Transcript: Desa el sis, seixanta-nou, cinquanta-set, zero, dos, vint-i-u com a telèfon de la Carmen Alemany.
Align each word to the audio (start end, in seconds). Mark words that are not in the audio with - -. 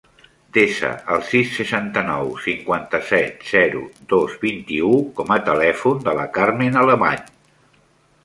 Desa 0.55 0.87
el 1.15 1.19
sis, 1.31 1.49
seixanta-nou, 1.57 2.31
cinquanta-set, 2.45 3.45
zero, 3.51 3.83
dos, 4.13 4.33
vint-i-u 4.45 4.89
com 5.19 5.33
a 5.35 5.39
telèfon 5.51 6.03
de 6.09 6.19
la 6.21 6.27
Carmen 6.39 6.81
Alemany. 6.85 7.29